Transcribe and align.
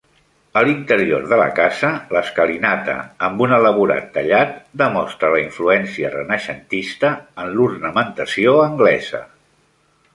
A 0.59 0.61
l'interior 0.67 1.27
de 1.33 1.37
la 1.41 1.49
casa, 1.59 1.91
l'escalinata, 2.15 2.95
amb 3.27 3.45
un 3.47 3.53
elaborat 3.59 4.09
tallat, 4.17 4.57
demostra 4.85 5.33
la 5.37 5.45
influència 5.45 6.13
renaixentista 6.19 7.17
en 7.45 7.57
l'ornamentació 7.61 8.61
anglesa. 8.69 9.23